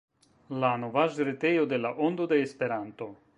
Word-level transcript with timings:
La 0.63 0.71
novaĵretejo 0.83 1.67
de 1.75 1.79
La 1.83 1.93
Ondo 2.07 2.27
de 2.33 2.41
Esperanto. 2.47 3.13